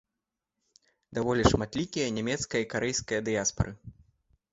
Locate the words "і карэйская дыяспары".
2.65-3.71